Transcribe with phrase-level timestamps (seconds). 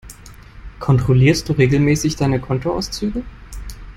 [0.79, 3.21] Kontrollierst du regelmäßig deine Kontoauszüge?